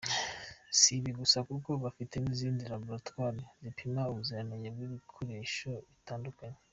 [0.79, 6.59] Si ibi gusa kuko bafite n’izindi Laboratwari zipima ubuzirange bw’ibikoresho bitandukanye.